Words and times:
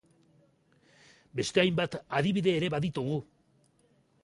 Beste 1.41 1.61
hainbat 1.65 1.99
adibide 2.21 2.57
ere 2.61 2.73
baditugu! 2.77 3.21